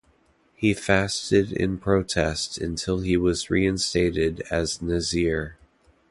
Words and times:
He 0.55 0.73
fasted 0.73 1.51
in 1.51 1.77
protest 1.77 2.57
until 2.57 3.01
he 3.01 3.17
was 3.17 3.51
reinstated 3.51 4.41
as 4.49 4.81
nazir. 4.81 5.57